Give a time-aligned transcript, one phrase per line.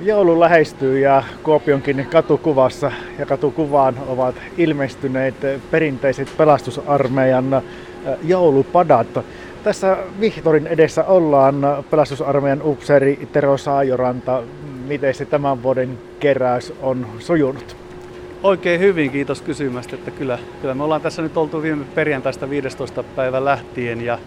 [0.00, 5.34] Joulu lähestyy ja Kuopionkin katukuvassa ja katukuvaan ovat ilmestyneet
[5.70, 7.62] perinteiset pelastusarmeijan
[8.22, 9.06] joulupadat.
[9.64, 11.54] Tässä Vihtorin edessä ollaan
[11.90, 14.42] pelastusarmeijan upseeri Tero Saajoranta.
[14.86, 17.76] Miten se tämän vuoden keräys on sujunut?
[18.42, 19.96] Oikein hyvin, kiitos kysymästä.
[19.96, 23.02] Että kyllä, kyllä me ollaan tässä nyt oltu viime perjantaista 15.
[23.02, 24.18] päivä lähtien ja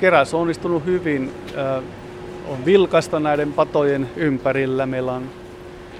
[0.00, 1.32] keräys on onnistunut hyvin
[2.50, 4.86] on vilkasta näiden patojen ympärillä.
[4.86, 5.30] Meillä on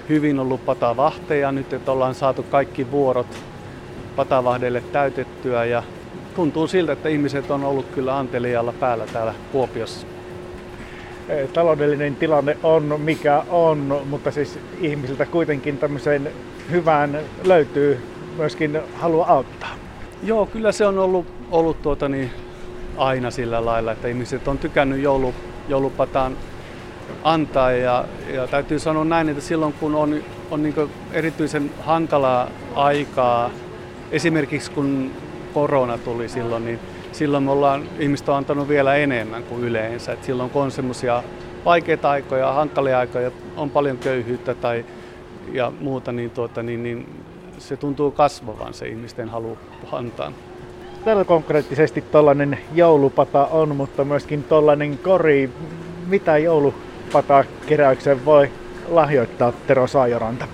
[0.09, 3.27] hyvin ollut patavahteja nyt, että ollaan saatu kaikki vuorot
[4.15, 5.83] patavahdeille täytettyä ja
[6.35, 10.07] tuntuu siltä, että ihmiset on ollut kyllä antelijalla päällä täällä Kuopiossa.
[11.53, 16.31] Taloudellinen tilanne on mikä on, mutta siis ihmisiltä kuitenkin tämmöiseen
[16.71, 17.99] hyvään löytyy
[18.37, 19.69] myöskin halua auttaa.
[20.23, 22.31] Joo, kyllä se on ollut, ollut tuota niin,
[22.97, 25.33] aina sillä lailla, että ihmiset on tykännyt joulu,
[25.67, 26.37] joulupataan
[27.23, 27.71] antaa.
[27.71, 30.75] Ja, ja täytyy sanoa näin, että silloin kun on, on niin
[31.11, 33.49] erityisen hankalaa aikaa,
[34.11, 35.11] esimerkiksi kun
[35.53, 36.79] korona tuli silloin, niin
[37.11, 40.13] silloin me ollaan, ihmiset on antanut vielä enemmän kuin yleensä.
[40.13, 41.23] Et silloin kun on semmoisia
[41.65, 44.85] vaikeita aikoja, hankalia aikoja, on paljon köyhyyttä tai
[45.51, 47.23] ja muuta, niin, tuota, niin, niin
[47.57, 49.57] se tuntuu kasvavan se ihmisten halu
[49.91, 50.31] antaa.
[51.05, 55.49] Täällä konkreettisesti tällainen joulupata on, mutta myöskin tällainen kori.
[56.07, 58.51] Mitä joulupata keräyksen voi
[58.89, 60.47] lahjoittaa Tero Saajoranta?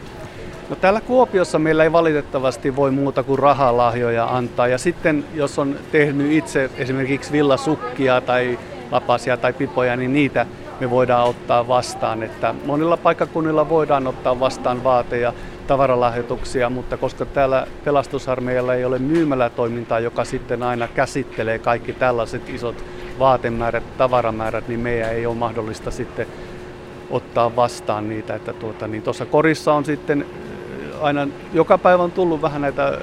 [0.70, 4.68] No täällä Kuopiossa meillä ei valitettavasti voi muuta kuin rahalahjoja antaa.
[4.68, 8.59] Ja sitten jos on tehnyt itse esimerkiksi villasukkia tai
[8.92, 10.45] lapasia tai pipoja, niin niitä
[10.80, 12.23] me voidaan ottaa vastaan.
[12.23, 15.34] Että monilla paikkakunnilla voidaan ottaa vastaan vaateja
[15.67, 22.83] tavaralahjoituksia, mutta koska täällä pelastusarmeijalla ei ole myymälätoimintaa, joka sitten aina käsittelee kaikki tällaiset isot
[23.19, 26.27] vaatemäärät, tavaramäärät, niin meidän ei ole mahdollista sitten
[27.09, 28.35] ottaa vastaan niitä.
[28.35, 32.88] Että tuota, niin tuossa korissa on sitten äh, aina joka päivä on tullut vähän näitä
[32.88, 32.93] äh,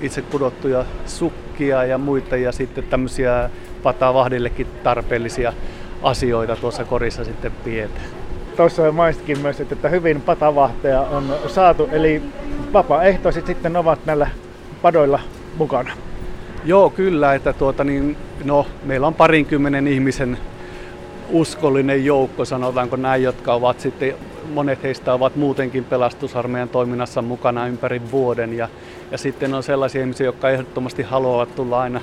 [0.00, 3.50] itse kudottuja sukkia ja muita ja sitten tämmöisiä
[3.82, 5.52] patavahdillekin tarpeellisia
[6.02, 8.23] asioita tuossa korissa sitten pidetään
[8.56, 12.22] tuossa mainitkin myös, että hyvin patavahteja on saatu, eli
[12.72, 14.30] vapaaehtoiset sitten ovat näillä
[14.82, 15.20] padoilla
[15.56, 15.92] mukana.
[16.64, 20.38] Joo, kyllä, että tuota, niin, no, meillä on parinkymmenen ihmisen
[21.30, 24.14] uskollinen joukko, sanotaanko näin, jotka ovat sitten,
[24.54, 28.68] monet heistä ovat muutenkin pelastusarmeijan toiminnassa mukana ympäri vuoden ja,
[29.10, 32.00] ja sitten on sellaisia ihmisiä, jotka ehdottomasti haluavat tulla aina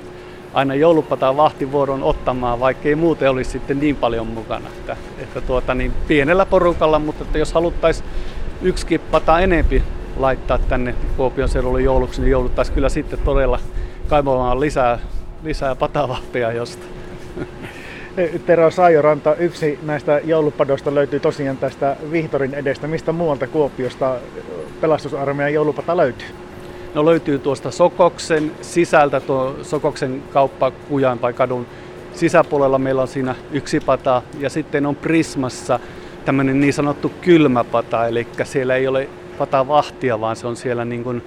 [0.53, 4.69] aina joulupataan vahtivuoron ottamaan, vaikka ei muuten olisi sitten niin paljon mukana.
[4.79, 8.09] Että, että tuota, niin pienellä porukalla, mutta että jos haluttaisiin
[8.61, 9.83] yksi pata enempi
[10.17, 13.59] laittaa tänne Kuopion seudulle jouluksi, niin jouduttaisiin kyllä sitten todella
[14.07, 14.99] kaivamaan lisää,
[15.43, 16.85] lisää patavahteja josta.
[18.45, 22.87] Tero Saajoranta, yksi näistä joulupadoista löytyy tosiaan tästä Vihtorin edestä.
[22.87, 24.15] Mistä muualta Kuopiosta
[24.81, 26.27] pelastusarmeijan joulupata löytyy?
[26.93, 30.71] No löytyy tuosta Sokoksen sisältä, tuo Sokoksen kauppa
[31.21, 31.65] tai kadun
[32.13, 35.79] sisäpuolella meillä on siinä yksi pata ja sitten on Prismassa
[36.25, 41.03] tämmöinen niin sanottu kylmäpata, eli siellä ei ole pata vahtia, vaan se on siellä niin
[41.03, 41.23] kuin,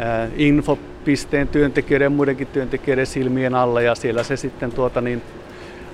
[0.00, 5.22] äh, infopisteen työntekijöiden ja muidenkin työntekijöiden silmien alla ja siellä se sitten tuota niin,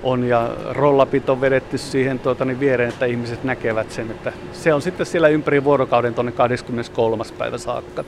[0.02, 4.10] on ja rollapit on vedetty siihen tuota, niin viereen, että ihmiset näkevät sen.
[4.10, 7.24] Että se on sitten siellä ympäri vuorokauden tuonne 23.
[7.38, 8.04] päivä saakka.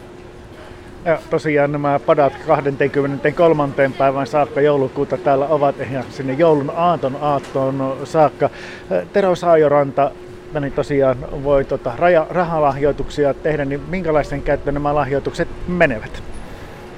[1.04, 3.68] Ja tosiaan nämä padat 23.
[3.98, 8.50] päivän saakka joulukuuta täällä ovat ihan sinne joulun aaton aattoon saakka.
[9.12, 10.10] Tero Saajoranta,
[10.60, 16.22] niin tosiaan voi tota, raja, rahalahjoituksia tehdä, niin minkälaisen käyttöön nämä lahjoitukset menevät?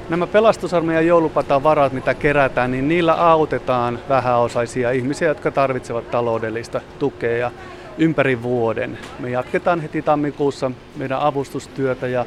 [0.09, 7.51] Nämä pelastusarmeijan joulupatan varat, mitä kerätään, niin niillä autetaan vähäosaisia ihmisiä, jotka tarvitsevat taloudellista tukea
[7.99, 8.99] ympäri vuoden.
[9.19, 12.27] Me jatketaan heti tammikuussa meidän avustustyötä ja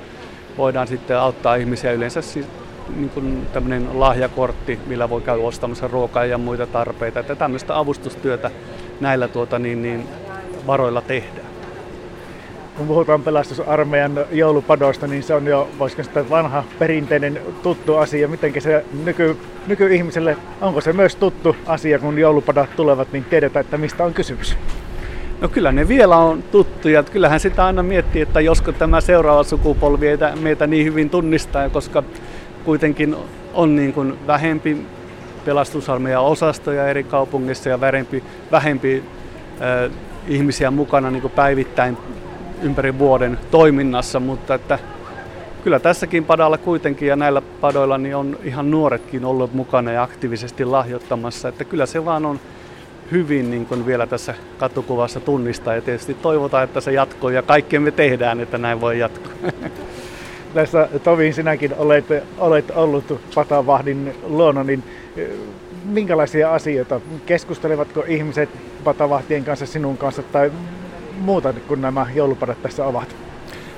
[0.57, 2.45] voidaan sitten auttaa ihmisiä yleensä siis
[2.95, 7.19] niin kuin tämmöinen lahjakortti, millä voi käydä ostamassa ruokaa ja muita tarpeita.
[7.19, 8.51] Että tämmöistä avustustyötä
[8.99, 10.07] näillä tuota, niin, niin,
[10.67, 11.45] varoilla tehdään.
[12.77, 18.28] Kun puhutaan pelastusarmeijan joulupadoista, niin se on jo, voisiko sitä vanha perinteinen tuttu asia.
[18.28, 19.37] Miten se nyky,
[19.67, 24.58] nykyihmiselle, onko se myös tuttu asia, kun joulupadat tulevat, niin tiedetään, että mistä on kysymys?
[25.41, 27.03] No kyllä ne vielä on tuttuja.
[27.03, 32.03] Kyllähän sitä aina miettii, että josko tämä seuraava sukupolvi ei meitä niin hyvin tunnistaa, koska
[32.66, 33.16] kuitenkin
[33.53, 34.85] on niin kuin vähempi
[35.46, 39.03] pelastusarmeijan osastoja eri kaupungeissa ja vähempi, vähempi
[39.61, 39.91] äh,
[40.28, 41.97] ihmisiä mukana niin kuin päivittäin
[42.61, 44.79] ympäri vuoden toiminnassa, mutta että
[45.64, 50.66] kyllä tässäkin padalla kuitenkin ja näillä padoilla niin on ihan nuoretkin ollut mukana ja aktiivisesti
[50.66, 52.40] lahjoittamassa, että kyllä se vaan on
[53.11, 57.79] hyvin niin kuin vielä tässä katukuvassa tunnistaa ja tietysti toivotaan, että se jatkuu ja kaikkea
[57.79, 59.31] me tehdään, että näin voi jatkua.
[60.53, 62.05] Tässä Toviin sinäkin olet,
[62.37, 64.84] olet ollut Patavahdin luona, niin
[65.85, 67.02] minkälaisia asioita?
[67.25, 68.49] Keskustelevatko ihmiset
[68.84, 70.51] Patavahtien kanssa sinun kanssa tai
[71.19, 73.16] muuta kuin nämä joulupadat tässä ovat?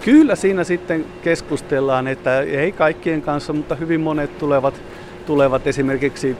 [0.05, 4.81] Kyllä siinä sitten keskustellaan, että ei kaikkien kanssa, mutta hyvin monet tulevat,
[5.25, 6.37] tulevat esimerkiksi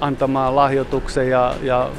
[0.00, 1.90] antamaan lahjoituksen ja, ja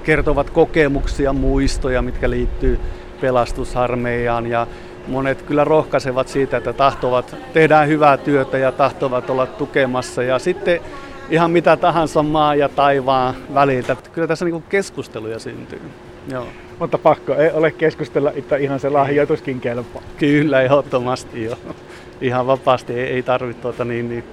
[0.00, 2.80] kertovat kokemuksia, muistoja, mitkä liittyy
[3.20, 4.66] pelastusarmeijaan ja
[5.08, 10.80] monet kyllä rohkaisevat siitä, että tahtovat, tehdään hyvää työtä ja tahtovat olla tukemassa ja sitten
[11.30, 13.96] ihan mitä tahansa maa ja taivaan väliltä.
[14.12, 15.80] Kyllä tässä niin keskusteluja syntyy.
[16.30, 16.46] Joo.
[16.78, 20.02] Mutta pakko ei ole keskustella, että ihan se lahjoituskin kelpaa.
[20.18, 21.58] Kyllä, ehdottomasti jo.
[22.20, 24.24] Ihan vapaasti ei, ei tarvitse tuota niin, niin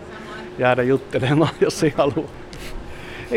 [0.58, 2.30] jäädä juttelemaan, jos ei halua.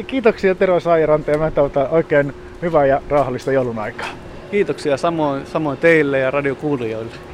[0.07, 4.09] Kiitoksia Tero Sairanta ja mä toivotan oikein hyvää ja rauhallista joulun aikaa.
[4.51, 7.30] Kiitoksia samoin, samoin teille ja radiokuulijoille.